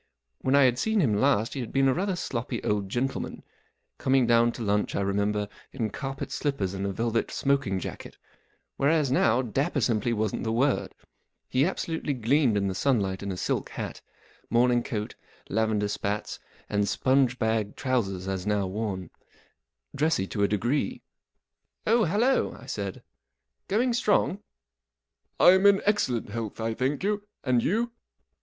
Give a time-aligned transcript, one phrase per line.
[0.39, 4.51] When T had seen him last he had been a rather sloppy old gentleman—coming down
[4.53, 8.17] to lunch, I remember, in carpet slippers and a velvet smoking jacket;
[8.77, 10.95] whereas now dapper simply wasn't the word.
[11.47, 14.01] He abso¬ lutely gleamed in the sunlight in a silk hat,
[14.49, 15.13] morning coat,
[15.49, 18.71] lavender spats, and sponge bag Copyright, ig?3, by
[23.67, 24.39] Going strong?
[25.39, 27.21] I am in excellent health, I thank you.
[27.43, 27.91] And you